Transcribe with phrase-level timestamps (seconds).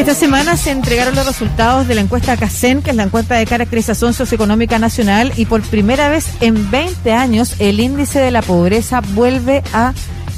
[0.00, 3.44] Esta semana se entregaron los resultados de la encuesta CACEN, que es la encuesta de
[3.44, 9.02] caracterización socioeconómica nacional, y por primera vez en 20 años el índice de la pobreza
[9.12, 9.92] vuelve a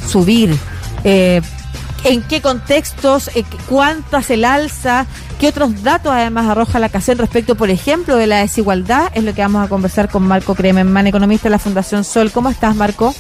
[0.08, 0.52] subir.
[1.04, 1.40] Eh,
[2.02, 3.30] ¿En qué contextos?
[3.36, 5.06] Eh, ¿Cuánto hace el alza?
[5.38, 9.12] ¿Qué otros datos además arroja la CACEN respecto, por ejemplo, de la desigualdad?
[9.14, 12.32] Es lo que vamos a conversar con Marco Kremenman, economista de la Fundación Sol.
[12.32, 13.14] ¿Cómo estás, Marco?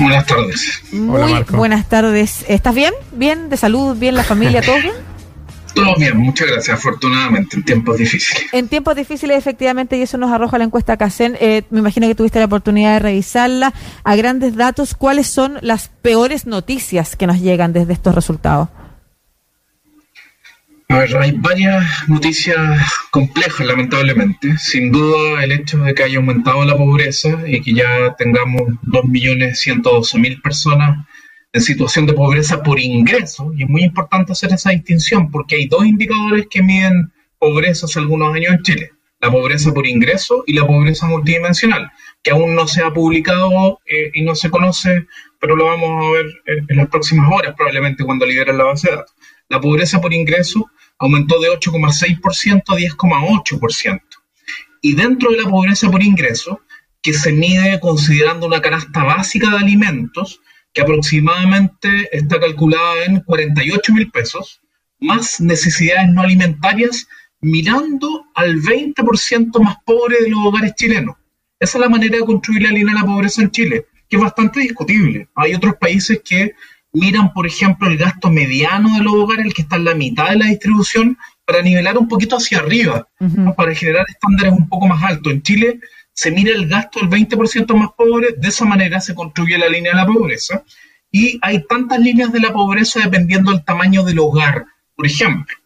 [0.00, 0.82] Buenas tardes.
[0.92, 2.44] Muy buenas tardes.
[2.48, 2.94] ¿Estás bien?
[3.12, 3.50] ¿Bien?
[3.50, 3.96] ¿De salud?
[3.96, 4.14] ¿Bien?
[4.14, 4.62] ¿La familia?
[4.62, 4.94] ¿Todo bien?
[5.74, 8.46] Todo bien, muchas gracias, afortunadamente, en tiempos difíciles.
[8.52, 11.36] En tiempos difíciles, efectivamente, y eso nos arroja la encuesta CACEN.
[11.40, 13.72] Eh, me imagino que tuviste la oportunidad de revisarla.
[14.02, 18.68] A grandes datos, ¿cuáles son las peores noticias que nos llegan desde estos resultados?
[20.90, 22.58] A ver, hay varias noticias
[23.12, 24.58] complejas, lamentablemente.
[24.58, 30.42] Sin duda, el hecho de que haya aumentado la pobreza y que ya tengamos 2.112.000
[30.42, 31.06] personas
[31.52, 35.66] en situación de pobreza por ingreso, y es muy importante hacer esa distinción porque hay
[35.68, 40.54] dos indicadores que miden pobreza hace algunos años en Chile, la pobreza por ingreso y
[40.54, 41.88] la pobreza multidimensional,
[42.22, 45.06] que aún no se ha publicado eh, y no se conoce,
[45.38, 46.26] pero lo vamos a ver
[46.68, 49.14] en, las próximas horas, probablemente cuando liberen la base de datos.
[49.48, 50.70] La pobreza por ingreso
[51.00, 54.00] aumentó de 8,6% a 10,8%.
[54.82, 56.60] Y dentro de la pobreza por ingreso,
[57.02, 60.40] que se mide considerando una canasta básica de alimentos,
[60.72, 64.60] que aproximadamente está calculada en 48 mil pesos,
[65.00, 67.08] más necesidades no alimentarias,
[67.40, 71.16] mirando al 20% más pobre de los hogares chilenos.
[71.58, 74.22] Esa es la manera de construir la línea de la pobreza en Chile, que es
[74.22, 75.28] bastante discutible.
[75.34, 76.52] Hay otros países que
[76.92, 80.30] miran, por ejemplo, el gasto mediano de los hogares, el que está en la mitad
[80.30, 83.08] de la distribución, para nivelar un poquito hacia arriba,
[83.56, 85.32] para generar estándares un poco más altos.
[85.32, 85.80] En Chile
[86.12, 89.92] se mira el gasto del 20% más pobre, de esa manera se construye la línea
[89.92, 90.62] de la pobreza.
[91.10, 94.64] Y hay tantas líneas de la pobreza dependiendo del tamaño del hogar.
[94.94, 95.56] Por ejemplo,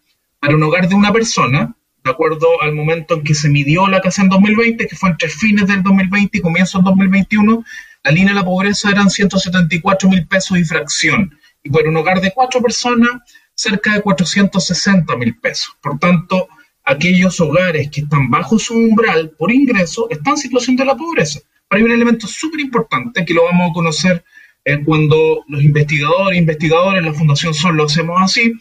[0.40, 4.00] para un hogar de una persona, de acuerdo al momento en que se midió la
[4.00, 7.64] casa en 2020, que fue entre fines del 2020 y comienzos del 2021,
[8.04, 11.38] la línea de la pobreza eran 174 mil pesos y fracción.
[11.62, 13.10] Y para un hogar de cuatro personas,
[13.54, 15.74] cerca de 460 mil pesos.
[15.80, 16.48] Por tanto,
[16.84, 21.40] aquellos hogares que están bajo su umbral por ingreso están en situación de la pobreza.
[21.66, 24.22] Pero hay un elemento súper importante que lo vamos a conocer
[24.66, 28.52] eh, cuando los investigadores, investigadores, la Fundación Sol lo hacemos así,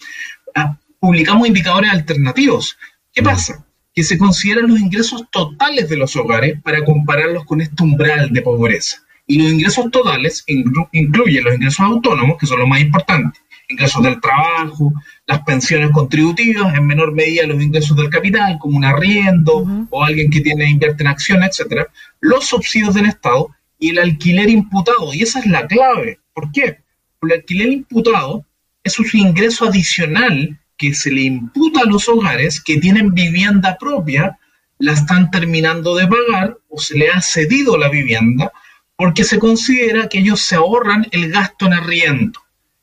[0.56, 2.78] ah, publicamos indicadores alternativos.
[3.14, 3.26] ¿Qué mm.
[3.26, 3.66] pasa?
[3.94, 8.42] Que se consideran los ingresos totales de los hogares para compararlos con este umbral de
[8.42, 9.03] pobreza.
[9.25, 14.19] Y los ingresos totales incluyen los ingresos autónomos, que son los más importantes, ingresos del
[14.19, 14.94] trabajo,
[15.25, 20.29] las pensiones contributivas, en menor medida los ingresos del capital, como un arriendo o alguien
[20.29, 21.88] que tiene invierte en acciones, etcétera,
[22.19, 25.13] los subsidios del Estado y el alquiler imputado.
[25.13, 26.19] Y esa es la clave.
[26.34, 26.79] ¿Por qué?
[27.19, 28.45] Porque el alquiler imputado
[28.84, 34.38] es un ingreso adicional que se le imputa a los hogares que tienen vivienda propia,
[34.79, 38.51] la están terminando de pagar o se le ha cedido la vivienda
[39.03, 42.40] porque se considera que ellos se ahorran el gasto en arriendo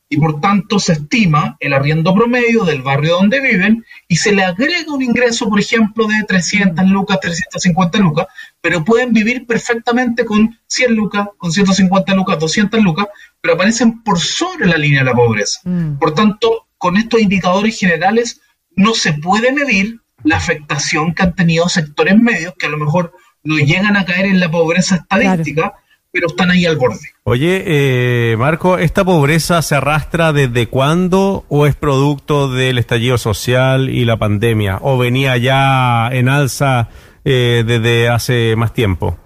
[0.06, 4.44] y por tanto se estima el arriendo promedio del barrio donde viven y se le
[4.44, 8.26] agrega un ingreso, por ejemplo, de 300 lucas, 350 lucas,
[8.60, 13.06] pero pueden vivir perfectamente con 100 lucas, con 150 lucas, 200 lucas,
[13.40, 15.60] pero aparecen por sobre la línea de la pobreza.
[15.64, 15.96] Mm.
[15.96, 18.42] Por tanto, con estos indicadores generales
[18.76, 23.14] no se puede medir la afectación que han tenido sectores medios que a lo mejor
[23.42, 25.72] no llegan a caer en la pobreza estadística,
[26.12, 26.98] pero están ahí al borde.
[27.24, 33.90] Oye, eh, Marco, ¿esta pobreza se arrastra desde cuándo o es producto del estallido social
[33.90, 34.78] y la pandemia?
[34.80, 36.88] ¿O venía ya en alza
[37.24, 39.18] eh, desde hace más tiempo?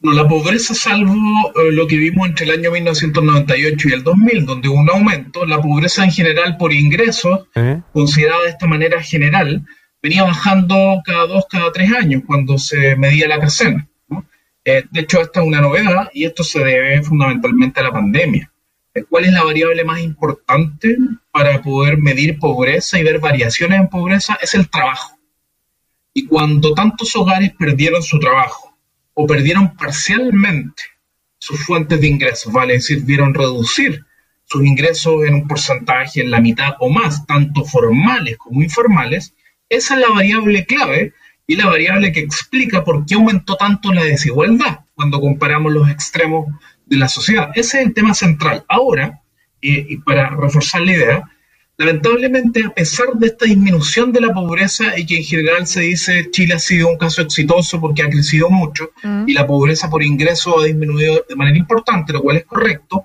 [0.00, 4.46] No, la pobreza, salvo eh, lo que vimos entre el año 1998 y el 2000,
[4.46, 7.46] donde hubo un aumento, la pobreza en general por ingresos,
[7.92, 9.64] considerada de esta manera general,
[10.02, 13.88] venía bajando cada dos, cada tres años cuando se medía la casena.
[14.64, 18.52] Eh, de hecho, esta es una novedad y esto se debe fundamentalmente a la pandemia.
[18.94, 20.96] Eh, ¿Cuál es la variable más importante
[21.30, 24.38] para poder medir pobreza y ver variaciones en pobreza?
[24.40, 25.18] Es el trabajo.
[26.14, 28.76] Y cuando tantos hogares perdieron su trabajo
[29.14, 30.82] o perdieron parcialmente
[31.38, 34.04] sus fuentes de ingresos, vale es decir, vieron reducir
[34.44, 39.34] sus ingresos en un porcentaje en la mitad o más, tanto formales como informales,
[39.68, 41.14] esa es la variable clave
[41.46, 46.46] y la variable que explica por qué aumentó tanto la desigualdad cuando comparamos los extremos
[46.86, 47.50] de la sociedad.
[47.54, 48.64] Ese es el tema central.
[48.68, 49.20] Ahora,
[49.60, 51.32] y para reforzar la idea,
[51.76, 56.30] lamentablemente, a pesar de esta disminución de la pobreza y que en general se dice
[56.30, 59.28] Chile ha sido un caso exitoso porque ha crecido mucho mm.
[59.28, 63.04] y la pobreza por ingreso ha disminuido de manera importante, lo cual es correcto,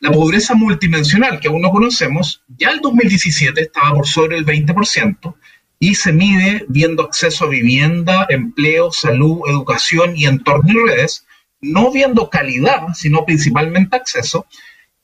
[0.00, 5.34] La pobreza multidimensional, que aún no conocemos, ya el 2017 estaba por sobre el 20%
[5.82, 11.26] y se mide viendo acceso a vivienda, empleo, salud, educación y entorno y redes,
[11.60, 14.46] no viendo calidad, sino principalmente acceso,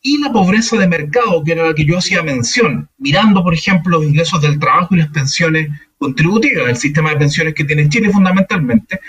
[0.00, 3.98] y la pobreza de mercado, que era la que yo hacía mención, mirando, por ejemplo,
[3.98, 8.12] los ingresos del trabajo y las pensiones contributivas, el sistema de pensiones que tiene Chile
[8.12, 9.00] fundamentalmente,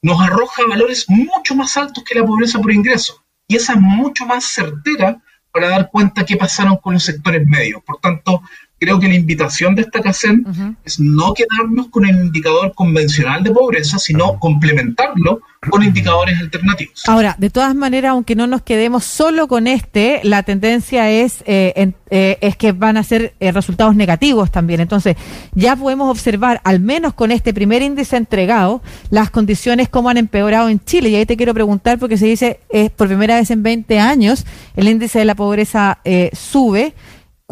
[0.00, 3.22] nos arroja valores mucho más altos que la pobreza por ingreso.
[3.46, 5.20] Y esa es mucho más certera
[5.52, 7.82] para dar cuenta qué pasaron con los sectores medios.
[7.84, 8.40] Por tanto,
[8.78, 13.50] creo que la invitación de esta CACEN es no quedarnos con el indicador convencional de
[13.50, 15.40] pobreza, sino complementarlo
[15.70, 17.02] con indicadores alternativos.
[17.06, 21.92] Ahora, de todas maneras, aunque no nos quedemos solo con este, la tendencia es, eh,
[22.10, 24.80] eh, es que van a ser eh, resultados negativos también.
[24.80, 25.16] Entonces,
[25.54, 30.68] ya podemos observar, al menos con este primer índice entregado, las condiciones cómo han empeorado
[30.68, 31.08] en Chile.
[31.08, 34.44] Y ahí te quiero preguntar, porque se dice, es por primera vez en 20 años,
[34.76, 35.98] el índice de la pobreza
[36.32, 36.92] sube.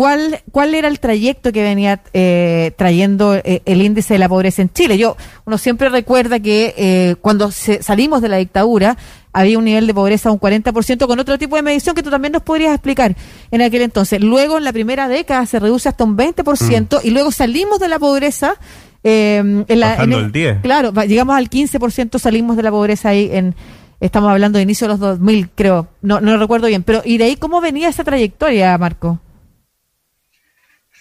[0.03, 4.61] ¿Cuál, ¿Cuál era el trayecto que venía eh, trayendo eh, el índice de la pobreza
[4.61, 4.99] en Chile?
[4.99, 8.97] Yo, uno siempre recuerda que eh, cuando salimos de la dictadura
[9.33, 12.11] había un nivel de pobreza de un 40% con otro tipo de medición que tú
[12.11, 13.15] también nos podrías explicar
[13.53, 14.21] en aquel entonces.
[14.21, 17.07] Luego, en la primera década, se reduce hasta un 20% mm.
[17.07, 18.57] y luego salimos de la pobreza.
[19.05, 20.63] en la, el, 10.
[20.63, 23.55] Claro, llegamos al 15%, salimos de la pobreza ahí en,
[24.01, 27.25] estamos hablando de inicio de los 2000, creo, no, no recuerdo bien, pero ¿y de
[27.27, 29.21] ahí cómo venía esa trayectoria, Marco?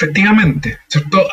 [0.02, 1.28] Efectivamente, ¿cierto?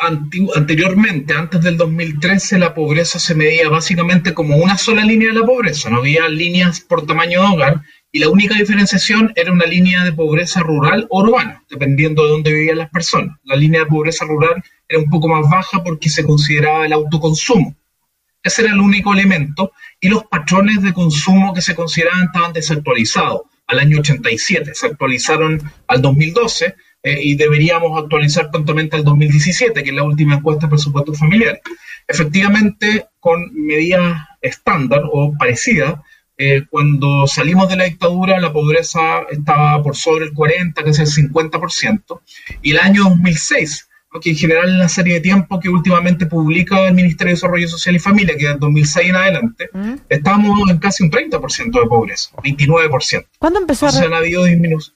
[0.55, 5.45] anteriormente, antes del 2013, la pobreza se medía básicamente como una sola línea de la
[5.45, 7.81] pobreza, no había líneas por tamaño de hogar
[8.11, 12.53] y la única diferenciación era una línea de pobreza rural o urbana, dependiendo de dónde
[12.53, 13.39] vivían las personas.
[13.43, 17.75] La línea de pobreza rural era un poco más baja porque se consideraba el autoconsumo.
[18.43, 23.41] Ese era el único elemento y los patrones de consumo que se consideraban estaban desactualizados
[23.65, 29.89] al año 87, se actualizaron al 2012 eh, y deberíamos actualizar prontamente al 2017, que
[29.89, 31.61] es la última encuesta de presupuesto familiar.
[32.07, 35.95] Efectivamente, con medidas estándar o parecidas,
[36.37, 41.07] eh, cuando salimos de la dictadura, la pobreza estaba por sobre el 40, casi el
[41.07, 42.21] 50%,
[42.61, 43.89] y el año 2006,
[44.21, 47.67] que en general es la serie de tiempo que últimamente publica el Ministerio de Desarrollo
[47.67, 49.93] Social y Familia, que es 2006 en adelante, mm.
[50.09, 53.25] estábamos en casi un 30% de pobreza, 29%.
[53.37, 53.89] ¿Cuándo empezó a...
[53.89, 54.95] ha habido disminución.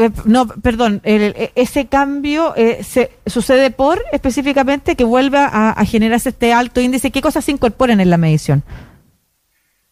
[0.00, 6.30] Eh, no, perdón, e, ese cambio eh, se, sucede por específicamente que vuelva a, generarse
[6.30, 7.10] este alto índice.
[7.10, 8.64] ¿Qué cosas se incorporan en la medición?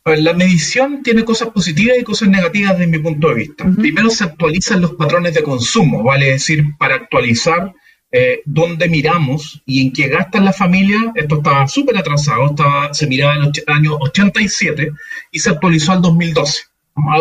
[0.02, 3.70] Pues la medición tiene cosas positivas y cosas negativas desde mi punto de vista.
[3.76, 7.74] Primero se actualizan los patrones de consumo, vale decir, para actualizar
[8.10, 13.06] eh, dónde miramos y en qué gastan la familia, esto estaba súper atrasado, estaba, se
[13.06, 14.92] miraba en el año 87
[15.30, 16.62] y se actualizó al 2012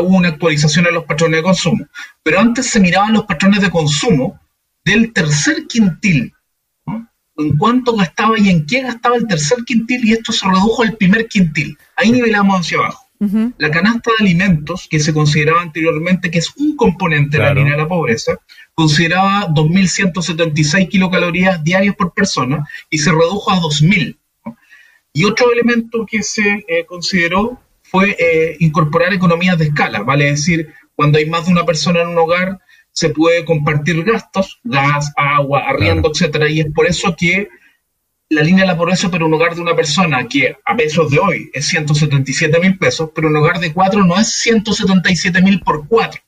[0.01, 1.85] hubo una actualización en los patrones de consumo.
[2.23, 4.39] Pero antes se miraban los patrones de consumo
[4.83, 6.33] del tercer quintil,
[7.37, 10.93] en cuánto gastaba y en qué gastaba el tercer quintil, y esto se redujo al
[10.93, 11.77] primer quintil.
[11.95, 13.07] Ahí nivelamos hacia abajo.
[13.57, 17.73] La canasta de alimentos, que se consideraba anteriormente que es un componente de la línea
[17.73, 18.37] de la pobreza,
[18.75, 24.15] consideraba 2.176 kilocalorías diarias por persona y se redujo a 2.000.
[25.13, 30.73] Y otro elemento que se eh, consideró fue eh, incorporar economías de escala, vale decir,
[30.95, 32.59] cuando hay más de una persona en un hogar,
[32.91, 37.47] se puede compartir gastos, gas, agua, arriendo, etcétera, y es por eso que
[38.29, 41.19] la línea de la pobreza para un hogar de una persona que a pesos de
[41.19, 45.87] hoy es 177 mil pesos, pero un hogar de cuatro no es 177 mil por
[45.87, 46.21] cuatro,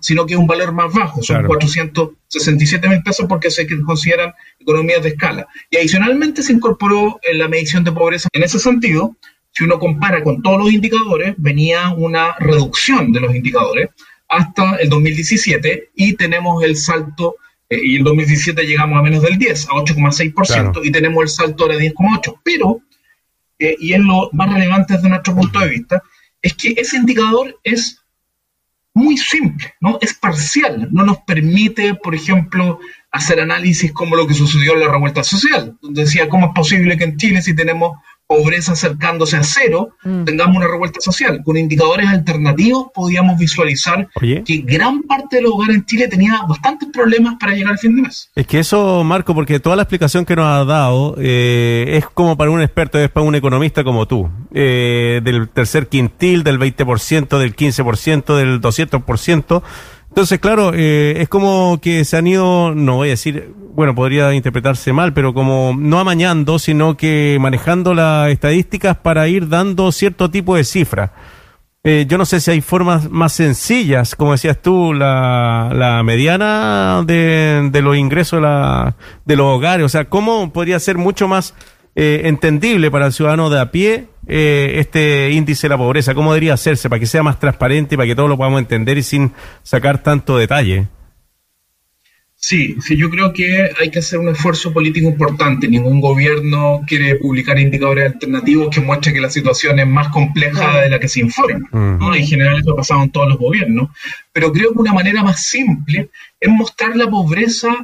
[0.00, 5.02] sino que es un valor más bajo, son 467 mil pesos porque se consideran economías
[5.02, 5.46] de escala.
[5.70, 8.28] Y adicionalmente se incorporó en la medición de pobreza.
[8.32, 9.16] En ese sentido
[9.56, 13.88] si uno compara con todos los indicadores, venía una reducción de los indicadores
[14.28, 17.36] hasta el 2017 y tenemos el salto,
[17.70, 21.64] eh, y en 2017 llegamos a menos del 10, a 8,6%, y tenemos el salto
[21.64, 22.38] a 10,8%.
[22.44, 22.82] Pero,
[23.58, 26.02] eh, y es lo más relevante desde nuestro punto de vista,
[26.42, 28.02] es que ese indicador es
[28.92, 29.96] muy simple, ¿no?
[30.02, 32.78] Es parcial, no nos permite, por ejemplo,
[33.10, 36.98] hacer análisis como lo que sucedió en la revuelta social, donde decía, ¿cómo es posible
[36.98, 37.96] que en Chile si tenemos
[38.26, 40.24] pobreza acercándose a cero, mm.
[40.24, 41.42] tengamos una revuelta social.
[41.44, 46.88] Con indicadores alternativos podíamos visualizar que gran parte de los hogares en Chile tenía bastantes
[46.92, 48.30] problemas para llegar al fin de mes.
[48.34, 52.36] Es que eso, Marco, porque toda la explicación que nos ha dado eh, es como
[52.36, 54.28] para un experto, es para un economista como tú.
[54.52, 59.62] Eh, del tercer quintil, del 20%, del 15%, del 200%.
[60.16, 64.32] Entonces, claro, eh, es como que se han ido, no voy a decir, bueno, podría
[64.32, 70.30] interpretarse mal, pero como no amañando, sino que manejando las estadísticas para ir dando cierto
[70.30, 71.10] tipo de cifras.
[71.84, 77.02] eh, yo no sé si hay formas más sencillas, como decías tú, la, la mediana
[77.06, 78.40] de, de los ingresos
[79.26, 79.84] de los hogares.
[79.84, 81.54] O sea, ¿cómo podría ser mucho más
[81.94, 86.14] eh, entendible para el ciudadano de a pie eh, este índice de la pobreza?
[86.14, 88.98] ¿Cómo debería hacerse para que sea más transparente y para que todos lo podamos entender
[88.98, 90.88] y sin sacar tanto detalle?
[92.38, 95.66] Sí, sí, yo creo que hay que hacer un esfuerzo político importante.
[95.66, 100.90] Ningún gobierno quiere publicar indicadores alternativos que muestren que la situación es más compleja de
[100.90, 101.68] la que se informa.
[101.72, 102.14] ¿no?
[102.14, 103.88] En general eso ha pasado en todos los gobiernos.
[104.32, 107.74] Pero creo que una manera más simple es mostrar la pobreza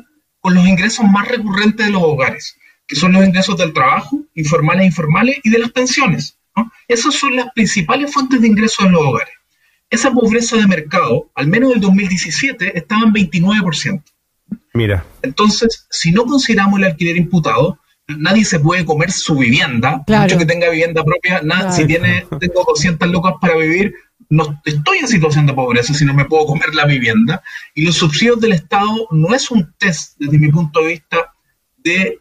[0.41, 2.57] con los ingresos más recurrentes de los hogares,
[2.93, 6.37] que son los ingresos del trabajo, informales e informales, y de las pensiones.
[6.55, 6.71] ¿no?
[6.87, 9.33] Esas son las principales fuentes de ingresos de los hogares.
[9.89, 14.03] Esa pobreza de mercado, al menos en el 2017, estaba en 29%.
[14.75, 15.07] Mira.
[15.23, 20.25] Entonces, si no consideramos el alquiler imputado, nadie se puede comer su vivienda, Claro.
[20.25, 21.77] mucho que tenga vivienda propia, nada, Claro.
[21.77, 23.95] si tiene, tengo 200 lucas para vivir,
[24.29, 27.43] no estoy en situación de pobreza si no me puedo comer la vivienda.
[27.75, 31.33] Y los subsidios del Estado no es un test, desde mi punto de vista,
[31.79, 32.19] de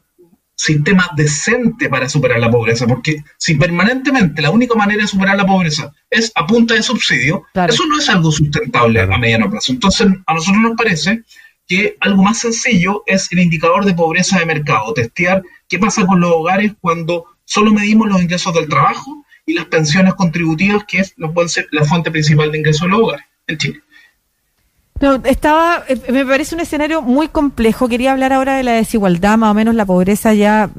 [0.63, 5.45] sistema decente para superar la pobreza, porque si permanentemente la única manera de superar la
[5.45, 7.73] pobreza es a punta de subsidio, Claro.
[7.73, 9.15] eso no es algo sustentable Claro.
[9.15, 9.71] a mediano plazo.
[9.71, 11.23] Entonces, a nosotros nos parece
[11.67, 16.19] que algo más sencillo es el indicador de pobreza de mercado, testear qué pasa con
[16.19, 21.13] los hogares cuando solo medimos los ingresos del trabajo y las pensiones contributivas, que es,
[21.17, 23.79] no pueden ser la fuente principal de ingresos de los hogares en Chile.
[25.01, 27.89] No, estaba, eh, me parece un escenario muy complejo.
[27.89, 30.69] Quería hablar ahora de la desigualdad, más o menos la pobreza ya.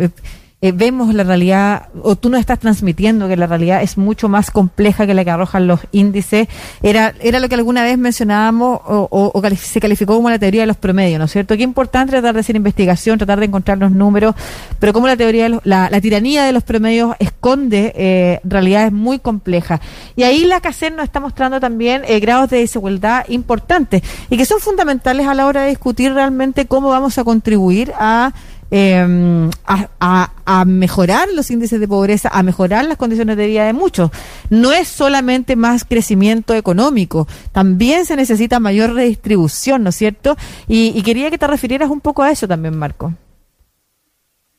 [0.62, 4.50] Eh, vemos la realidad, o tú nos estás transmitiendo que la realidad es mucho más
[4.50, 6.46] compleja que la que arrojan los índices.
[6.82, 10.60] Era, era lo que alguna vez mencionábamos o, o- o se calificó como la teoría
[10.62, 11.56] de los promedios, ¿no es cierto?
[11.56, 14.34] Qué importante tratar de hacer investigación, tratar de encontrar los números,
[14.78, 18.92] pero como la teoría, de los- la, la tiranía de los promedios esconde eh, realidades
[18.92, 19.80] muy complejas.
[20.14, 24.44] Y ahí la CACER nos está mostrando también eh, grados de desigualdad importantes y que
[24.46, 28.32] son fundamentales a la hora de discutir realmente cómo vamos a contribuir a
[28.72, 33.64] eh, a, a- a mejorar los índices de pobreza, a mejorar las condiciones de vida
[33.66, 34.10] de muchos.
[34.50, 40.36] No es solamente más crecimiento económico, también se necesita mayor redistribución, ¿no es cierto?
[40.66, 43.14] Y, y quería que te refirieras un poco a eso también, Marco.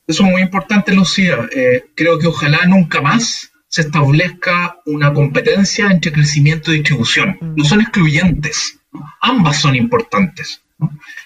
[0.07, 1.37] Eso es muy importante, Lucía.
[1.55, 7.37] Eh, creo que ojalá nunca más se establezca una competencia entre crecimiento y distribución.
[7.55, 8.79] No son excluyentes,
[9.21, 10.61] ambas son importantes.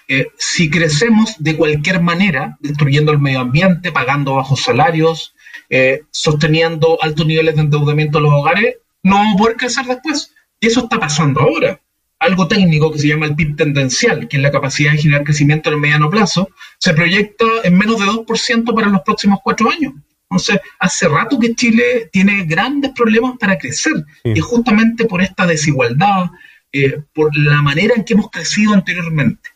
[0.08, 5.34] Eh, si crecemos de cualquier manera, destruyendo el medio ambiente, pagando bajos salarios,
[5.70, 10.34] eh, sosteniendo altos niveles de endeudamiento en los hogares, no vamos a poder crecer después.
[10.60, 11.80] Y eso está pasando ahora.
[12.20, 15.70] Algo técnico que se llama el PIB tendencial, que es la capacidad de generar crecimiento
[15.70, 16.50] en el mediano plazo,
[16.80, 19.94] se proyecta en menos de 2% para los próximos cuatro años.
[20.30, 24.32] Entonces, hace rato que Chile tiene grandes problemas para crecer, Sí.
[24.36, 26.26] y justamente por esta desigualdad,
[26.72, 29.50] eh, por la manera en que hemos crecido anteriormente.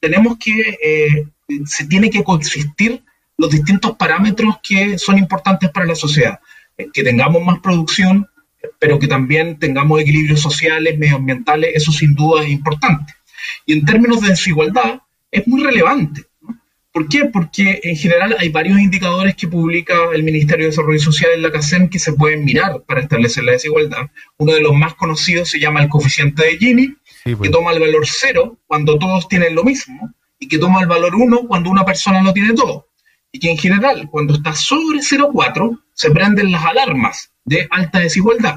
[0.00, 1.26] Tenemos que, eh,
[1.64, 3.02] se tiene que coexistir
[3.36, 6.40] los distintos parámetros que son importantes para la sociedad.
[6.76, 8.28] Eh, que tengamos más producción,
[8.78, 13.14] pero que también tengamos equilibrios sociales, medioambientales, eso sin duda es importante.
[13.66, 15.00] Y en términos de desigualdad,
[15.30, 16.24] es muy relevante.
[16.98, 17.04] ¿No?
[17.04, 17.24] ¿Por qué?
[17.26, 21.50] Porque en general hay varios indicadores que publica el Ministerio de Desarrollo Social en la
[21.50, 24.10] CACEN que se pueden mirar para establecer la desigualdad.
[24.38, 27.48] Uno de los más conocidos se llama el coeficiente de Gini, Sí, pues.
[27.48, 31.14] que toma el valor cero cuando todos tienen lo mismo y que toma el valor
[31.14, 32.88] 1 cuando una persona lo tiene todo.
[33.30, 38.56] Y que en general, cuando está sobre 0,4, se prenden las alarmas de alta desigualdad.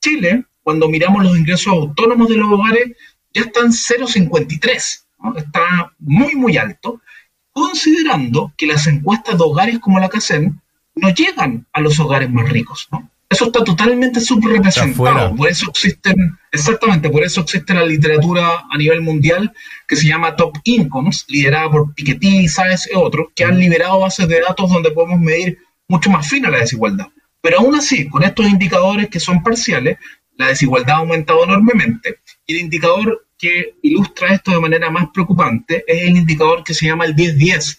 [0.00, 2.88] Chile, cuando miramos los ingresos autónomos de los hogares,
[3.32, 5.04] ya están 0,53.
[5.22, 5.36] ¿no?
[5.36, 7.00] Está muy, muy alto,
[7.58, 10.60] considerando que las encuestas de hogares como la CACEN
[10.94, 12.88] no llegan a los hogares más ricos.
[12.90, 13.10] ¿no?
[13.30, 15.36] Eso está totalmente subrepresentado.
[15.36, 19.52] Por eso existen, exactamente, por eso existe la literatura a nivel mundial
[19.86, 24.28] que se llama Top Incomes, liderada por Piketty, Sáez y otros, que han liberado bases
[24.28, 27.08] de datos donde podemos medir mucho más fina la desigualdad.
[27.40, 29.98] Pero aún así, con estos indicadores que son parciales,
[30.36, 32.20] la desigualdad ha aumentado enormemente.
[32.46, 36.86] Y el indicador que ilustra esto de manera más preocupante es el indicador que se
[36.86, 37.78] llama el 10-10,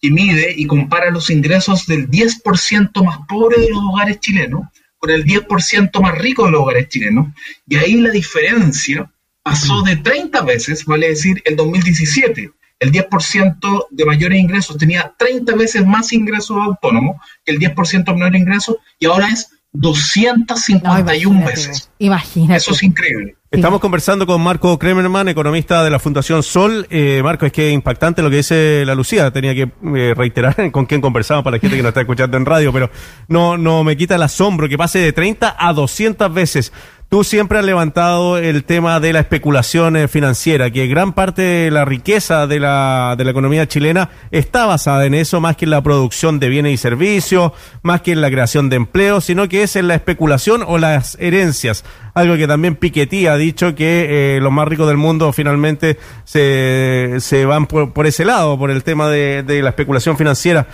[0.00, 4.62] que mide y compara los ingresos del 10% más pobre de los hogares chilenos
[4.98, 7.28] con el 10% más rico de los hogares chilenos.
[7.66, 9.10] Y ahí la diferencia
[9.42, 12.52] pasó de 30 veces, vale decir, el 2017.
[12.78, 18.12] El 10% de mayores ingresos tenía 30 veces más ingresos autónomos que el 10% de
[18.12, 21.90] menores ingresos y ahora es 251 imagínate, veces.
[21.98, 22.56] Imagínate.
[22.56, 23.36] Eso es increíble.
[23.52, 26.86] Estamos conversando con Marco Kremerman, economista de la Fundación Sol.
[26.88, 29.32] Eh, Marco, es que es impactante lo que dice la Lucía.
[29.32, 32.46] Tenía que eh, reiterar con quién conversamos para la gente que nos está escuchando en
[32.46, 32.90] radio, pero
[33.28, 36.72] no, no me quita el asombro que pase de 30 a 200 veces.
[37.10, 41.70] Tú siempre has levantado el tema de la especulación eh, financiera, que gran parte de
[41.72, 45.72] la riqueza de la, de la economía chilena está basada en eso, más que en
[45.72, 47.50] la producción de bienes y servicios,
[47.82, 51.16] más que en la creación de empleo, sino que es en la especulación o las
[51.18, 51.84] herencias.
[52.14, 57.16] Algo que también Piketty ha dicho que eh, los más ricos del mundo finalmente se,
[57.18, 60.68] se van por, por ese lado, por el tema de, de la especulación financiera.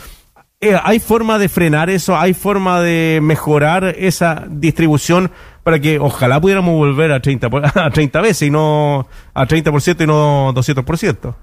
[0.61, 2.15] Eh, ¿Hay forma de frenar eso?
[2.15, 5.31] ¿Hay forma de mejorar esa distribución
[5.67, 10.07] para que ojalá pudiéramos volver a 30, a 30 veces y no a 30% y
[10.07, 11.37] no 200%?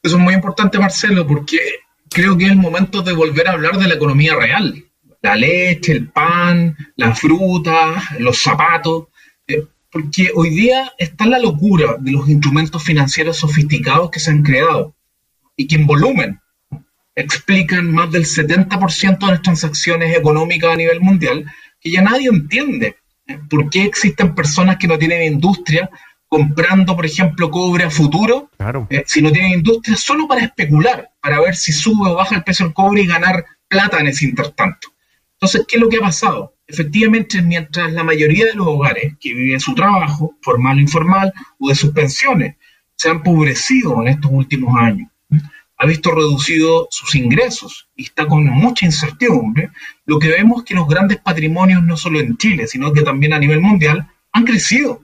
[0.00, 1.58] Eso es muy importante, Marcelo, porque
[2.08, 4.84] creo que es el momento de volver a hablar de la economía real.
[5.22, 9.08] La leche, el pan, la fruta, los zapatos.
[9.48, 14.44] Eh, porque hoy día está la locura de los instrumentos financieros sofisticados que se han
[14.44, 14.94] creado
[15.56, 16.40] y que en volumen
[17.16, 21.44] explican más del 70% de las transacciones económicas a nivel mundial,
[21.80, 22.96] que ya nadie entiende
[23.48, 25.90] por qué existen personas que no tienen industria
[26.28, 28.50] comprando, por ejemplo, cobre a futuro,
[28.90, 32.44] eh, si no tienen industria, solo para especular, para ver si sube o baja el
[32.44, 34.88] precio del cobre y ganar plata en ese intertanto.
[35.34, 36.54] Entonces, ¿qué es lo que ha pasado?
[36.66, 41.68] Efectivamente, mientras la mayoría de los hogares que viven su trabajo, formal o informal, o
[41.68, 42.56] de sus pensiones,
[42.94, 45.08] se han empobrecido en estos últimos años,
[45.78, 49.70] ha visto reducido sus ingresos y está con mucha incertidumbre,
[50.06, 53.32] lo que vemos es que los grandes patrimonios, no solo en Chile, sino que también
[53.32, 55.02] a nivel mundial, han crecido.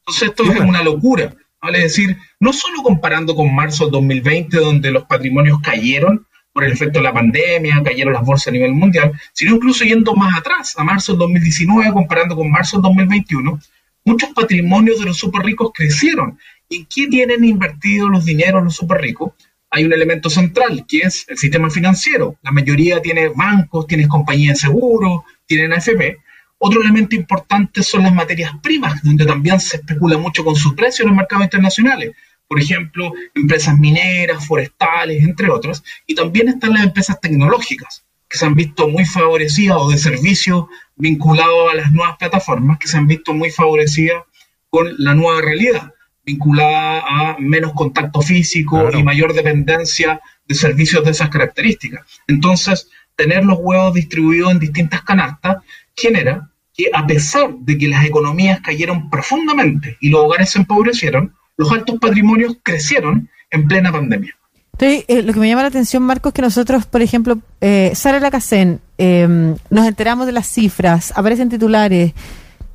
[0.00, 1.34] Entonces esto es una locura.
[1.60, 6.72] Vale decir, no solo comparando con marzo del 2020, donde los patrimonios cayeron por el
[6.72, 10.74] efecto de la pandemia, cayeron las bolsas a nivel mundial, sino incluso yendo más atrás,
[10.78, 13.60] a marzo del 2019, comparando con marzo del 2021,
[14.06, 16.38] muchos patrimonios de los super ricos crecieron.
[16.68, 19.32] ¿Y en qué tienen invertido los dineros los super ricos?
[19.76, 22.38] Hay un elemento central, que es el sistema financiero.
[22.42, 26.16] La mayoría tiene bancos, tiene compañías de seguro, tienen AFP.
[26.56, 31.00] Otro elemento importante son las materias primas, donde también se especula mucho con sus precios
[31.00, 32.12] en los mercados internacionales.
[32.48, 35.82] Por ejemplo, empresas mineras, forestales, entre otras.
[36.06, 40.64] Y también están las empresas tecnológicas, que se han visto muy favorecidas, o de servicios
[40.94, 44.22] vinculados a las nuevas plataformas, que se han visto muy favorecidas
[44.70, 45.92] con la nueva realidad
[46.26, 52.04] vinculada a menos contacto físico y mayor dependencia de servicios de esas características.
[52.26, 55.58] Entonces, tener los huevos distribuidos en distintas canastas
[55.94, 61.32] genera que a pesar de que las economías cayeron profundamente y los hogares se empobrecieron,
[61.56, 64.36] los altos patrimonios crecieron en plena pandemia.
[64.78, 68.20] Eh, lo que me llama la atención, Marcos, es que nosotros, por ejemplo, eh, sale
[68.20, 72.12] la CACEN, eh, nos enteramos de las cifras, aparecen titulares,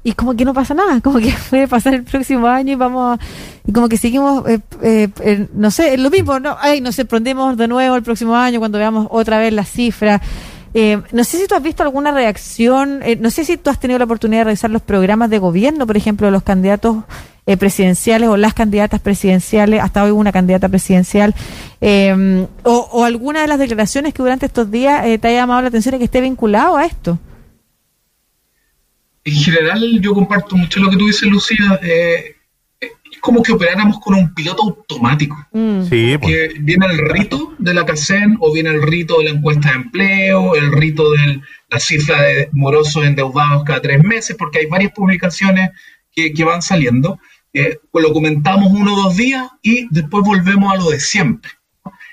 [0.03, 3.19] y como que no pasa nada, como que puede pasar el próximo año y vamos
[3.65, 6.57] y como que seguimos, eh, eh, no sé, es lo mismo, ¿no?
[6.59, 10.21] Ay, nos sorprendemos de nuevo el próximo año cuando veamos otra vez las cifras.
[10.73, 13.99] Eh, no sé si tú has visto alguna reacción, no sé si tú has tenido
[13.99, 17.03] la oportunidad de revisar los programas de gobierno, por ejemplo, de los candidatos
[17.59, 21.35] presidenciales o las candidatas presidenciales, hasta hoy una candidata presidencial,
[22.63, 25.95] o, o, alguna de las declaraciones que durante estos días te haya llamado la atención
[25.95, 27.19] y que esté vinculado a esto
[29.23, 31.79] en general yo comparto mucho lo que tú dices, Lucía.
[31.84, 32.36] Eh,
[32.79, 35.36] es como que operáramos con un piloto automático.
[35.51, 35.84] Mm.
[35.84, 36.31] Sí, pues.
[36.31, 39.75] Que viene el rito de la CACEN o viene el rito de la encuesta de
[39.75, 44.93] empleo, el rito de la cifra de morosos endeudados cada tres meses, porque hay varias
[44.93, 45.69] publicaciones
[46.13, 47.19] que, van saliendo.
[47.53, 51.51] Eh, pues lo comentamos uno o dos días y después volvemos a lo de siempre.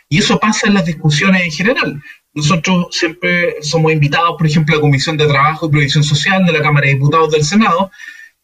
[0.08, 2.02] Y eso pasa en las discusiones en general.
[2.38, 6.52] Nosotros siempre somos invitados, por ejemplo, a la Comisión de Trabajo y Previsión Social de
[6.52, 7.90] la Cámara de Diputados del Senado,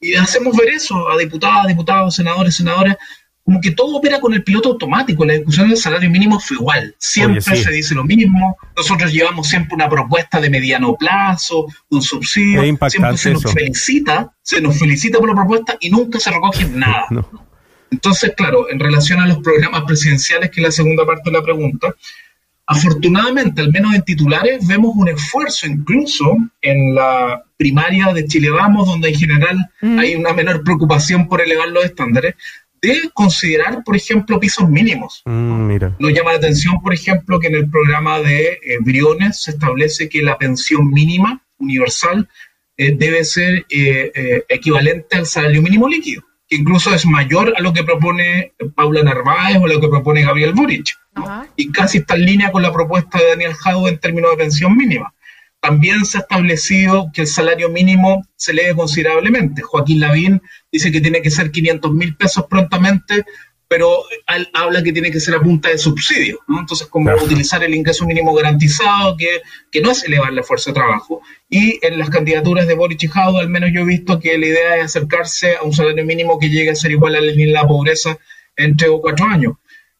[0.00, 2.96] y hacemos ver eso a diputadas, diputados, senadores, senadoras,
[3.44, 5.24] como que todo opera con el piloto automático.
[5.24, 6.96] La discusión del salario mínimo fue igual.
[6.98, 8.56] Siempre se dice lo mismo.
[8.76, 12.62] Nosotros llevamos siempre una propuesta de mediano plazo, un subsidio.
[12.88, 17.06] Siempre se nos felicita, se nos felicita por la propuesta y nunca se recoge nada.
[17.92, 21.44] Entonces, claro, en relación a los programas presidenciales, que es la segunda parte de la
[21.44, 21.94] pregunta,
[22.66, 28.88] Afortunadamente, al menos en titulares, vemos un esfuerzo incluso en la primaria de Chile Vamos,
[28.88, 29.98] donde en general mm.
[29.98, 32.34] hay una menor preocupación por elevar los estándares,
[32.80, 35.22] de considerar, por ejemplo, pisos mínimos.
[35.26, 35.96] Mm, mira.
[35.98, 40.08] Nos llama la atención, por ejemplo, que en el programa de eh, Briones se establece
[40.08, 42.28] que la pensión mínima universal
[42.78, 47.74] eh, debe ser eh, equivalente al salario mínimo líquido, que incluso es mayor a lo
[47.74, 50.94] que propone Paula Narváez o lo que propone Gabriel Boric
[51.56, 54.76] y casi está en línea con la propuesta de Daniel Jau en términos de pensión
[54.76, 55.14] mínima.
[55.60, 59.62] También se ha establecido que el salario mínimo se eleve considerablemente.
[59.62, 63.24] Joaquín Lavín dice que tiene que ser 500 mil pesos prontamente
[63.74, 64.04] pero
[64.52, 66.60] habla que tiene que ser a punta de subsidio, ¿no?
[66.60, 70.74] Entonces, como utilizar el ingreso mínimo garantizado, que, que, no es elevar la fuerza de
[70.74, 71.22] trabajo.
[71.48, 74.76] Y en las candidaturas de Boris y al menos yo he visto que la idea
[74.76, 77.52] es acercarse a un salario mínimo que llegue a ser igual a la línea de
[77.52, 78.16] la pobreza
[78.56, 79.54] en tres o cuatro años.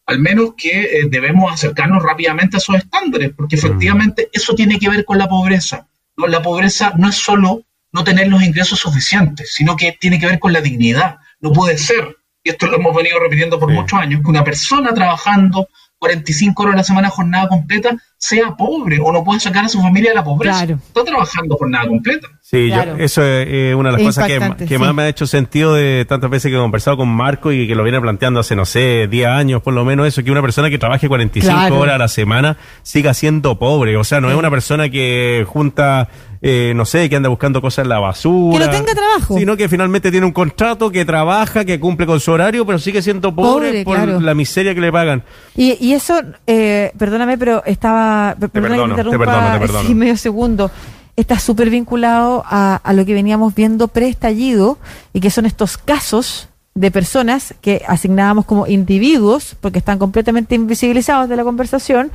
[0.07, 4.89] Al menos que eh, debemos acercarnos rápidamente a esos estándares, porque efectivamente eso tiene que
[4.89, 5.87] ver con la pobreza.
[6.15, 6.27] ¿no?
[6.27, 10.39] La pobreza no es solo no tener los ingresos suficientes, sino que tiene que ver
[10.39, 11.17] con la dignidad.
[11.39, 14.93] No puede ser y esto lo hemos venido repitiendo por muchos años, que una persona
[14.93, 15.67] trabajando
[15.99, 19.79] 45 horas a la semana jornada completa sea pobre o no pueda sacar a su
[19.79, 20.63] familia de la pobreza.
[20.63, 22.27] Está trabajando jornada completa.
[22.41, 26.29] Sí, eso es una de las cosas que, más me ha hecho sentido de tantas
[26.29, 29.27] veces que he conversado con Marco y que lo viene planteando hace, no sé, 10
[29.27, 32.57] años por lo menos, eso, que una persona que trabaje 45 horas a la semana
[32.83, 33.97] siga siendo pobre.
[33.97, 36.09] O sea, no es una persona que junta
[36.47, 38.59] eh, no sé, que anda buscando cosas en la basura.
[38.59, 39.35] Que no tenga trabajo.
[39.35, 43.01] Sino que finalmente tiene un contrato, que trabaja, que cumple con su horario, pero sigue
[43.01, 45.23] siendo pobre, por la miseria que le pagan.
[45.55, 48.35] Y, y eso, eh, perdóname, pero estaba...
[48.39, 49.87] Te perdono, te perdono, te perdono.
[49.87, 50.69] Sí, medio segundo
[51.15, 54.77] está súper vinculado a, a, lo que veníamos viendo preestallido
[55.13, 61.27] y que son estos casos de personas que asignábamos como individuos, porque están completamente invisibilizados
[61.27, 62.11] de la conversación,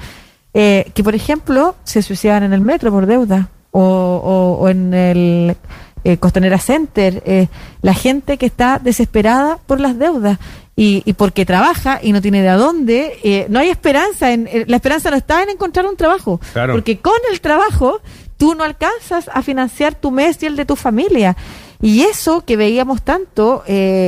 [0.54, 5.56] eh, que por ejemplo se suicidan en el metro por deuda o, o, en el
[6.02, 7.48] eh, Costanera Center, eh,
[7.82, 10.38] la gente que está desesperada por las deudas
[10.74, 14.48] y, y porque trabaja y no tiene de a dónde, eh, no hay esperanza, en,
[14.66, 16.40] la esperanza no está en encontrar un trabajo,
[16.72, 18.00] porque con el trabajo
[18.38, 21.36] tú no alcanzas a financiar tu mes y el de tu familia.
[21.82, 23.64] Y eso que veíamos tanto,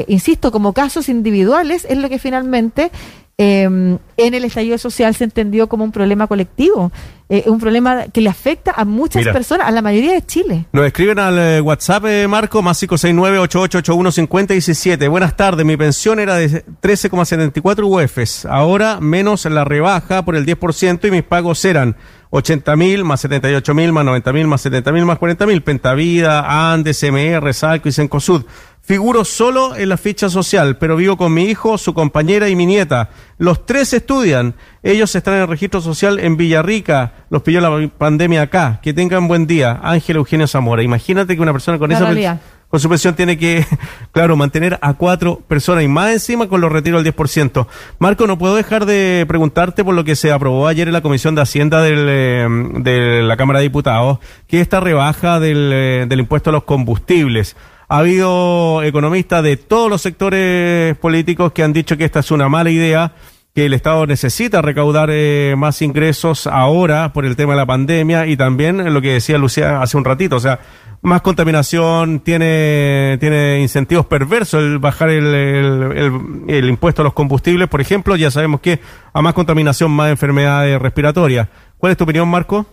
[0.06, 2.90] insisto, como casos individuales, es lo que finalmente
[3.38, 6.92] Em, en el estallido social se entendió como un problema colectivo,
[7.30, 10.66] eh, un problema que le afecta a muchas personas, a la mayoría de Chile.
[10.70, 15.08] Nos escriben al eh, WhatsApp, eh, Marco, más 569-8881-5017.
[15.08, 21.08] Buenas tardes, mi pensión era de 13,74 UFs, ahora menos la rebaja por el 10%
[21.08, 21.96] y mis pagos eran
[22.34, 26.72] 80 mil, más 78 mil, más 90 mil, más 70 mil, más 40 mil, Pentavida,
[26.72, 28.44] Andes, MR, Salco y Sencosud.
[28.84, 32.66] Figuro solo en la ficha social, pero vivo con mi hijo, su compañera y mi
[32.66, 33.10] nieta.
[33.38, 34.54] Los tres estudian.
[34.82, 37.12] Ellos están en el registro social en Villarrica.
[37.30, 38.80] Los pilló la pandemia acá.
[38.82, 39.78] Que tengan buen día.
[39.84, 40.82] Ángel Eugenio Zamora.
[40.82, 42.40] Imagínate que una persona con esa
[42.72, 43.66] con su pensión tiene que,
[44.12, 47.66] claro, mantener a cuatro personas y más encima con los retiros del 10%.
[47.98, 51.34] Marco, no puedo dejar de preguntarte por lo que se aprobó ayer en la Comisión
[51.34, 56.20] de Hacienda del, eh, de la Cámara de Diputados, que esta rebaja del, eh, del
[56.20, 57.56] impuesto a los combustibles.
[57.92, 62.48] Ha habido economistas de todos los sectores políticos que han dicho que esta es una
[62.48, 63.12] mala idea,
[63.54, 68.26] que el Estado necesita recaudar eh, más ingresos ahora por el tema de la pandemia
[68.26, 70.60] y también lo que decía Lucía hace un ratito, o sea,
[71.02, 77.68] más contaminación, tiene, tiene incentivos perversos el bajar el, el, el, impuesto a los combustibles,
[77.68, 78.80] por ejemplo, ya sabemos que
[79.12, 81.46] a más contaminación, más enfermedades respiratorias.
[81.76, 82.64] ¿Cuál es tu opinión, Marco?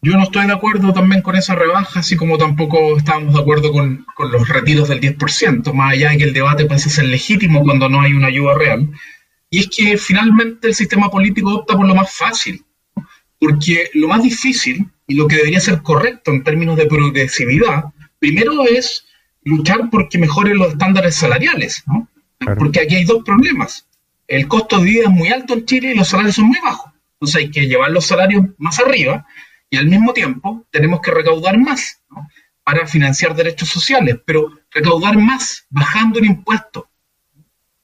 [0.00, 3.72] Yo no estoy de acuerdo también con esa rebaja, así como tampoco estábamos de acuerdo
[3.72, 7.88] con, los retiros del 10%, más allá de que el debate parece ser legítimo cuando
[7.88, 8.88] no hay una ayuda real.
[9.50, 12.64] Y es que finalmente el sistema político opta por lo más fácil,
[13.40, 17.86] porque lo más difícil y lo que debería ser correcto en términos de progresividad,
[18.20, 19.04] primero es
[19.42, 22.08] luchar por que mejoren los estándares salariales, ¿no?
[22.56, 23.88] Porque aquí hay dos problemas.
[24.28, 26.92] El costo de vida es muy alto en Chile y los salarios son muy bajos.
[27.14, 29.26] Entonces hay que llevar los salarios más arriba
[29.70, 32.00] y al mismo tiempo tenemos que recaudar más
[32.64, 36.88] para financiar derechos sociales, pero recaudar más bajando el impuesto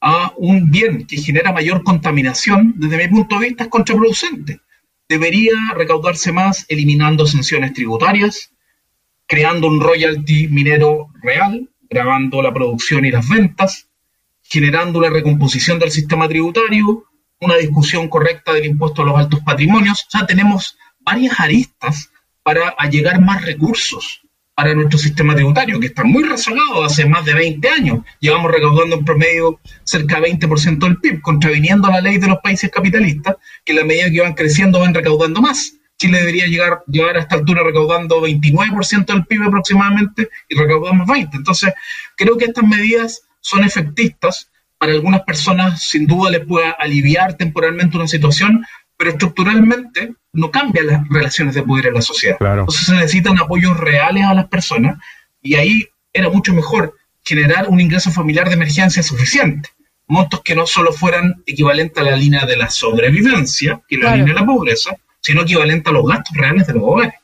[0.00, 4.60] a un bien que genera mayor contaminación, desde mi punto de vista, es contraproducente.
[5.08, 8.52] Debería recaudarse más eliminando sanciones tributarias,
[9.26, 13.88] creando un royalty minero real, grabando la producción y las ventas,
[14.42, 17.04] generando una recomposición del sistema tributario,
[17.40, 20.04] una discusión correcta del impuesto a los altos patrimonios.
[20.08, 22.10] O sea, tenemos varias aristas
[22.42, 27.34] para allegar más recursos para nuestro sistema tributario, que está muy rezagado hace más de
[27.34, 27.98] 20 años.
[28.20, 32.70] Llevamos recaudando en promedio cerca del 20% del PIB, contraviniendo la ley de los países
[32.70, 35.74] capitalistas, que a la medida que van creciendo van recaudando más.
[35.96, 41.30] Chile debería llegar, llegar a esta altura recaudando 29% del PIB aproximadamente y recaudamos 20%.
[41.32, 41.72] Entonces,
[42.16, 44.50] creo que estas medidas son efectistas.
[44.78, 48.64] Para algunas personas, sin duda, les pueda aliviar temporalmente una situación,
[48.96, 52.36] pero estructuralmente no cambian las relaciones de poder en la sociedad.
[52.40, 54.98] Entonces se necesitan apoyos reales a las personas
[55.40, 56.94] y ahí era mucho mejor
[57.24, 59.70] generar un ingreso familiar de emergencia suficiente.
[60.06, 64.16] Montos que no solo fueran equivalentes a la línea de la sobrevivencia, que es la
[64.16, 67.14] línea de la pobreza, sino equivalente a los gastos reales de los hogares.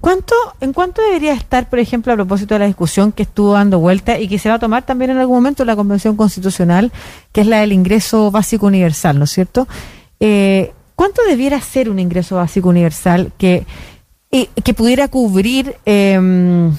[0.00, 3.78] ¿Cuánto, ¿En cuánto debería estar, por ejemplo, a propósito de la discusión que estuvo dando
[3.78, 6.92] vuelta y que se va a tomar también en algún momento en la Convención Constitucional,
[7.32, 9.66] que es la del ingreso básico universal, ¿no es cierto?
[10.20, 13.66] Eh, ¿Cuánto debiera ser un ingreso básico universal que,
[14.30, 16.72] que pudiera cubrir, em,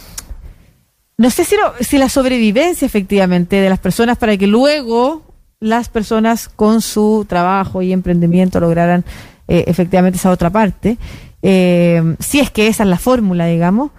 [1.18, 5.24] no sé si, si la sobrevivencia efectivamente de las personas para que luego
[5.60, 9.04] las personas con su trabajo y emprendimiento lograran
[9.48, 10.98] eh, efectivamente esa otra parte?
[11.42, 13.92] Eh, si es que esa es la fórmula, digamos,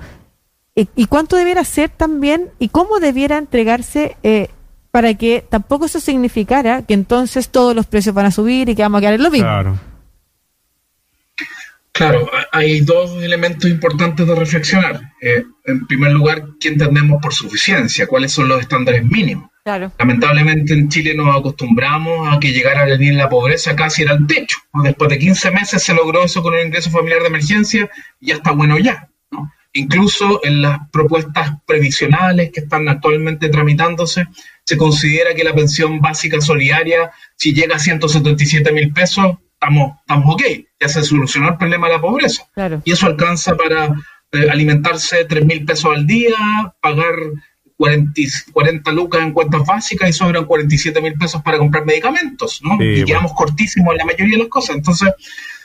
[0.74, 4.48] y cuánto debiera ser también y cómo debiera entregarse eh,
[4.90, 8.82] para que tampoco eso significara que entonces todos los precios van a subir y que
[8.82, 9.46] vamos a quedar en lo mismo.
[9.46, 9.78] Claro.
[11.96, 15.14] Claro, hay dos elementos importantes de reflexionar.
[15.20, 18.06] Eh, en primer lugar, ¿qué entendemos por suficiencia?
[18.06, 19.50] ¿Cuáles son los estándares mínimos?
[19.64, 19.90] Claro.
[19.98, 24.26] Lamentablemente en Chile nos acostumbramos a que llegar a venir la pobreza casi era el
[24.26, 24.58] techo.
[24.74, 28.34] Después de 15 meses se logró eso con el ingreso familiar de emergencia y ya
[28.34, 29.08] está bueno ya.
[29.72, 34.26] Incluso en las propuestas previsionales que están actualmente tramitándose,
[34.64, 40.34] se considera que la pensión básica solidaria, si llega a 177 mil pesos, estamos, estamos
[40.34, 40.42] ok,
[40.80, 42.44] ya se solucionó el problema de la pobreza.
[42.84, 43.86] Y eso alcanza para
[44.32, 46.36] eh, alimentarse 3 mil pesos al día,
[46.80, 47.14] pagar
[47.76, 48.20] 40,
[48.52, 52.82] 40, lucas en cuentas básicas y sobran 47 mil pesos para comprar medicamentos, ¿no?
[52.82, 54.76] y quedamos cortísimos en la mayoría de las cosas.
[54.76, 55.10] Entonces,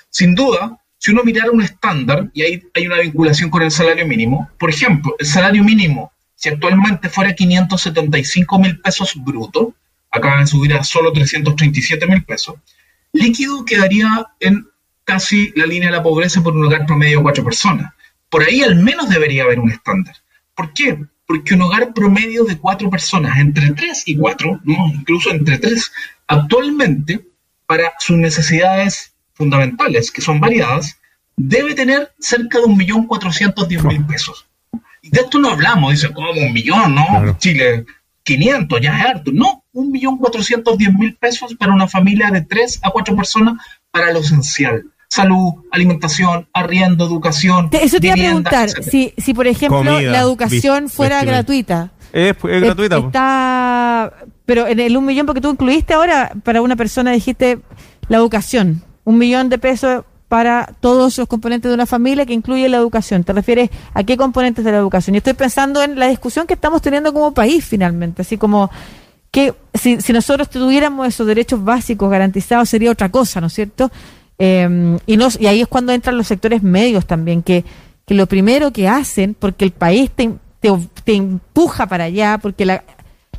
[0.09, 4.05] sin duda, si uno mirara un estándar, y ahí hay una vinculación con el salario
[4.05, 9.69] mínimo, por ejemplo, el salario mínimo, si actualmente fuera 575 mil pesos brutos,
[10.11, 12.55] acaban de subir a solo 337 mil pesos,
[13.13, 14.67] líquido quedaría en
[15.03, 17.93] casi la línea de la pobreza por un hogar promedio de cuatro personas.
[18.29, 20.15] Por ahí al menos debería haber un estándar.
[20.55, 20.97] ¿Por qué?
[21.25, 25.91] Porque un hogar promedio de cuatro personas, entre tres y cuatro, incluso entre tres,
[26.27, 27.25] actualmente,
[27.65, 30.99] para sus necesidades fundamentales, que son variadas,
[31.35, 34.45] debe tener cerca de un millón cuatrocientos diez mil pesos.
[35.01, 37.37] Y de esto no hablamos, dice, como un millón, ¿no?
[37.39, 37.85] Chile,
[38.23, 39.31] 500, ya es harto.
[39.33, 43.55] No, un millón cuatrocientos diez mil pesos para una familia de tres a cuatro personas
[43.91, 44.83] para lo esencial.
[45.09, 47.69] Salud, alimentación, arriendo, educación.
[47.73, 51.91] Eso te iba a preguntar, si, si por ejemplo la educación fuera gratuita.
[52.13, 52.97] Es, gratuita.
[52.97, 54.13] Está,
[54.45, 57.59] pero en el un millón, porque tú incluiste ahora para una persona, dijiste
[58.07, 62.69] la educación, un millón de pesos para todos los componentes de una familia que incluye
[62.69, 63.25] la educación.
[63.25, 65.15] ¿Te refieres a qué componentes de la educación?
[65.15, 68.71] Y estoy pensando en la discusión que estamos teniendo como país finalmente, así como
[69.31, 73.89] que si, nosotros tuviéramos esos derechos básicos garantizados sería otra cosa, ¿no es cierto?
[74.37, 77.63] Em, y, nos, y ahí es cuando entran los sectores medios también, que,
[78.05, 80.69] que lo primero que hacen, porque el país te, te,
[81.03, 82.83] te empuja para allá, porque la,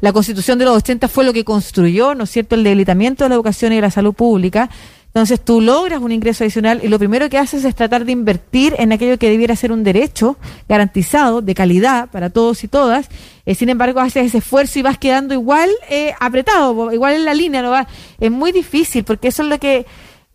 [0.01, 3.29] la constitución de los 80 fue lo que construyó, ¿no es cierto?, el debilitamiento de
[3.29, 4.71] la educación y de la salud pública.
[5.15, 8.75] Entonces tú logras un ingreso adicional y lo primero que haces es tratar de invertir
[8.79, 10.39] en aquello que debiera ser un derecho
[10.71, 13.09] garantizado, de calidad para todos y todas.
[13.45, 17.35] Eh, sin embargo, haces ese esfuerzo y vas quedando igual eh, apretado, igual en la
[17.35, 17.61] línea.
[17.61, 17.71] ¿no?
[17.71, 17.87] Va?
[18.19, 19.85] Es muy difícil porque eso es lo que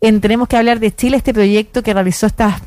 [0.00, 2.62] tenemos que hablar de Chile, este proyecto que realizó estas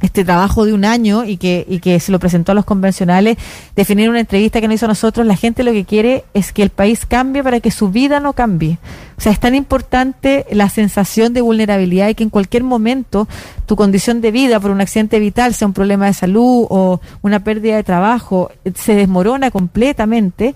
[0.00, 3.38] este trabajo de un año y que, y que se lo presentó a los convencionales,
[3.74, 6.62] definir una entrevista que nos hizo a nosotros, la gente lo que quiere es que
[6.62, 8.78] el país cambie para que su vida no cambie.
[9.16, 13.28] O sea, es tan importante la sensación de vulnerabilidad y que en cualquier momento
[13.66, 17.44] tu condición de vida por un accidente vital, sea un problema de salud o una
[17.44, 20.54] pérdida de trabajo, se desmorona completamente,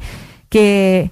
[0.49, 1.11] que,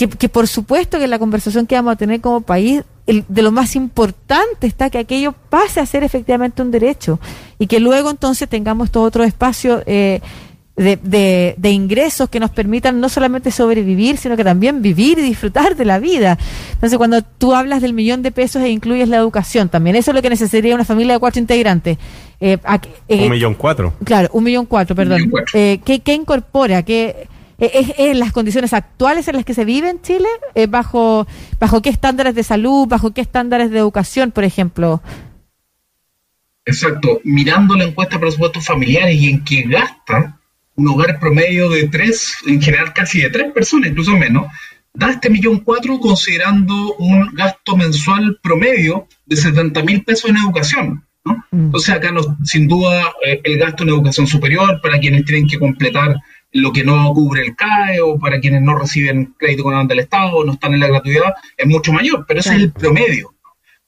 [0.00, 3.52] que, que por supuesto que la conversación que vamos a tener como país de lo
[3.52, 7.20] más importante está que aquello pase a ser efectivamente un derecho
[7.58, 10.20] y que luego entonces tengamos todo otro espacio eh,
[10.76, 15.76] de, de, ingresos que nos permitan no solamente sobrevivir, sino que también vivir y disfrutar
[15.76, 16.38] de la vida.
[16.72, 20.14] Entonces, cuando tú hablas del millón de pesos e incluyes la educación también, eso es
[20.14, 21.98] lo que necesitaría una familia de cuatro integrantes.
[22.40, 22.56] Eh,
[23.08, 23.92] eh, un millón cuatro.
[24.04, 25.30] Claro, un millón cuatro, perdón.
[25.52, 26.82] ¿qué, ¿Qué incorpora?
[26.82, 27.28] ¿Qué
[27.60, 30.28] ¿Es, en las condiciones actuales en las que se vive en Chile?
[30.54, 31.26] Eh, ¿Bajo,
[31.58, 32.88] ¿Bajo qué estándares de salud?
[32.88, 35.02] ¿Bajo qué estándares de educación, por ejemplo?
[36.64, 37.20] Exacto.
[37.24, 40.40] Mirando la encuesta de presupuestos familiares y en qué gasta
[40.76, 44.46] un hogar promedio de tres, en general casi de tres personas, incluso menos,
[44.92, 51.04] da este millón cuatro considerando un gasto mensual promedio de 70 mil pesos en educación.
[51.24, 51.44] ¿no?
[51.50, 51.66] Mm.
[51.66, 55.58] Entonces acá no, sin duda eh, el gasto en educación superior para quienes tienen que
[55.58, 56.16] completar
[56.52, 60.36] lo que no cubre el CAE o para quienes no reciben crédito con del Estado
[60.36, 63.34] o no están en la gratuidad es mucho mayor, pero ese es el promedio.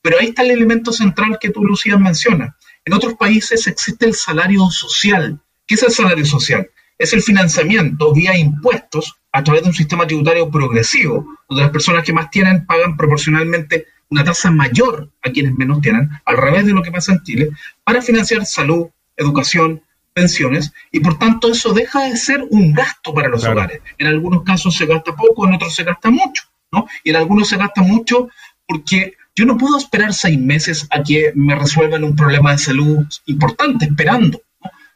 [0.01, 2.55] Pero ahí está el elemento central que tú, Lucía, mencionas.
[2.85, 5.41] En otros países existe el salario social.
[5.67, 6.69] ¿Qué es el salario social?
[6.99, 12.05] Es el financiamiento vía impuestos a través de un sistema tributario progresivo, donde las personas
[12.05, 16.73] que más tienen pagan proporcionalmente una tasa mayor a quienes menos tienen, al revés de
[16.73, 17.51] lo que pasa en Chile,
[17.83, 23.29] para financiar salud, educación, pensiones y por tanto eso deja de ser un gasto para
[23.29, 23.81] los hogares.
[23.99, 26.87] En algunos casos se gasta poco, en otros se gasta mucho, ¿no?
[27.05, 28.29] Y en algunos se gasta mucho
[28.67, 33.07] porque yo no puedo esperar seis meses a que me resuelvan un problema de salud
[33.27, 34.43] importante, esperando.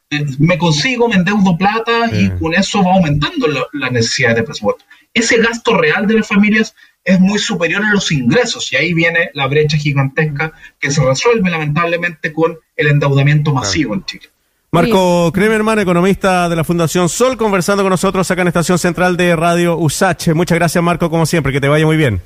[0.09, 4.85] Eh, me consigo, me endeudo plata y con eso va aumentando la, necesidad de presupuesto.
[5.13, 9.31] Ese gasto real de las familias es muy superior a los ingresos y ahí viene
[9.33, 14.29] la brecha gigantesca que se resuelve lamentablemente con el endeudamiento masivo en Chile.
[14.69, 19.33] Marco Kremerman, economista de la Fundación Sol, conversando con nosotros acá en Estación Central de
[19.33, 20.33] Radio USACH.
[20.33, 21.53] Muchas gracias, Marco, como siempre.
[21.53, 22.21] Que te vaya muy bien.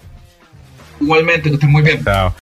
[1.00, 2.04] Igualmente, que estés muy bien.
[2.04, 2.34] Chao.